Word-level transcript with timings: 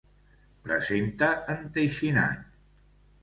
Presenta 0.67 1.29
enteixinat. 1.55 2.43